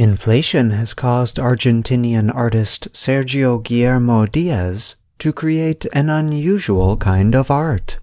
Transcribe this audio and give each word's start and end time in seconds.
Inflation 0.00 0.70
has 0.70 0.94
caused 0.94 1.36
Argentinian 1.36 2.34
artist 2.34 2.90
Sergio 2.94 3.62
Guillermo 3.62 4.24
Diaz 4.24 4.96
to 5.18 5.30
create 5.30 5.84
an 5.92 6.08
unusual 6.08 6.96
kind 6.96 7.34
of 7.34 7.50
art. 7.50 7.98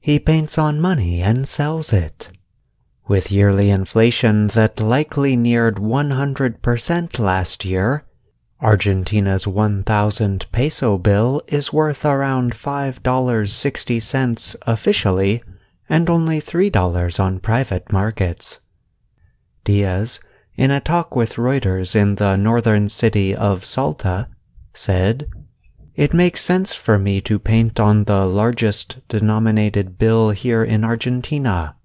He 0.00 0.18
paints 0.18 0.58
on 0.58 0.82
money 0.82 1.22
and 1.22 1.48
sells 1.48 1.94
it. 1.94 2.28
With 3.08 3.32
yearly 3.32 3.70
inflation 3.70 4.48
that 4.48 4.80
likely 4.80 5.34
neared 5.34 5.76
100% 5.76 7.18
last 7.18 7.64
year, 7.64 8.04
Argentina's 8.60 9.46
1,000 9.46 10.44
peso 10.52 10.98
bill 10.98 11.40
is 11.48 11.72
worth 11.72 12.04
around 12.04 12.52
$5.60 12.52 14.56
officially 14.66 15.42
and 15.88 16.10
only 16.10 16.42
$3 16.42 17.18
on 17.18 17.40
private 17.40 17.90
markets. 17.90 18.60
Diaz, 19.64 20.20
in 20.56 20.70
a 20.70 20.80
talk 20.80 21.16
with 21.16 21.34
Reuters 21.34 21.96
in 21.96 22.14
the 22.16 22.36
northern 22.36 22.88
city 22.88 23.34
of 23.34 23.64
Salta, 23.64 24.28
said, 24.72 25.26
It 25.94 26.14
makes 26.14 26.42
sense 26.42 26.72
for 26.72 26.98
me 26.98 27.20
to 27.22 27.38
paint 27.38 27.80
on 27.80 28.04
the 28.04 28.26
largest 28.26 29.06
denominated 29.08 29.98
bill 29.98 30.30
here 30.30 30.62
in 30.62 30.84
Argentina. 30.84 31.76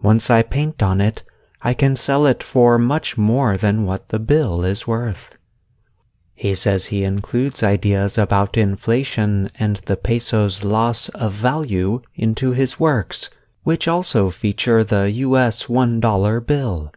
Once 0.00 0.30
I 0.30 0.42
paint 0.42 0.82
on 0.82 1.00
it, 1.00 1.22
I 1.62 1.74
can 1.74 1.96
sell 1.96 2.26
it 2.26 2.42
for 2.42 2.78
much 2.78 3.16
more 3.16 3.56
than 3.56 3.84
what 3.84 4.08
the 4.10 4.20
bill 4.20 4.64
is 4.64 4.86
worth. 4.86 5.36
He 6.34 6.54
says 6.54 6.86
he 6.86 7.02
includes 7.02 7.64
ideas 7.64 8.16
about 8.16 8.56
inflation 8.56 9.48
and 9.58 9.76
the 9.86 9.96
peso's 9.96 10.64
loss 10.64 11.08
of 11.08 11.32
value 11.32 12.00
into 12.14 12.52
his 12.52 12.78
works, 12.78 13.28
which 13.64 13.88
also 13.88 14.30
feature 14.30 14.84
the 14.84 15.10
US 15.10 15.66
$1 15.66 16.46
bill. 16.46 16.92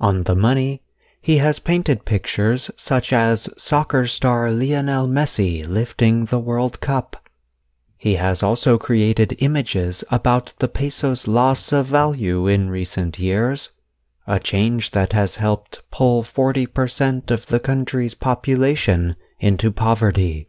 On 0.00 0.22
the 0.24 0.36
money, 0.36 0.82
he 1.20 1.38
has 1.38 1.58
painted 1.58 2.04
pictures 2.04 2.70
such 2.76 3.12
as 3.12 3.48
soccer 3.56 4.06
star 4.06 4.50
Lionel 4.50 5.08
Messi 5.08 5.66
lifting 5.66 6.26
the 6.26 6.38
World 6.38 6.80
Cup. 6.80 7.28
He 7.96 8.14
has 8.14 8.42
also 8.42 8.78
created 8.78 9.36
images 9.40 10.04
about 10.10 10.54
the 10.58 10.68
peso's 10.68 11.26
loss 11.26 11.72
of 11.72 11.86
value 11.86 12.46
in 12.46 12.70
recent 12.70 13.18
years 13.18 13.70
a 14.28 14.38
change 14.38 14.90
that 14.90 15.14
has 15.14 15.36
helped 15.36 15.82
pull 15.90 16.22
40% 16.22 17.30
of 17.30 17.46
the 17.46 17.58
country's 17.58 18.14
population 18.14 19.16
into 19.40 19.72
poverty. 19.72 20.46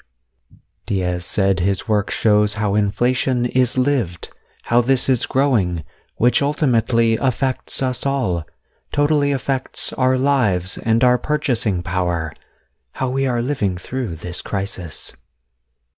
Diaz 0.86 1.26
said 1.26 1.62
his 1.62 1.88
work 1.88 2.12
shows 2.12 2.56
how 2.56 2.76
inflation 2.76 3.46
is 3.46 3.78
lived, 3.78 4.32
how 4.64 4.82
this 4.82 5.08
is 5.08 5.26
growing, 5.26 5.86
which 6.18 6.42
ultimately 6.42 7.16
affects 7.16 7.82
us 7.82 8.06
all, 8.06 8.46
totally 8.92 9.32
affects 9.32 9.94
our 9.94 10.18
lives 10.18 10.78
and 10.78 11.04
our 11.04 11.18
purchasing 11.18 11.84
power, 11.84 12.34
how 12.94 13.10
we 13.10 13.28
are 13.28 13.42
living 13.42 13.78
through 13.78 14.16
this 14.16 14.42
crisis. 14.42 15.16